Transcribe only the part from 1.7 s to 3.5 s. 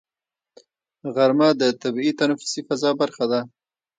طبیعي تنفسي فضا برخه ده